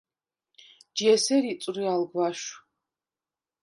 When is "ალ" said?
1.93-2.09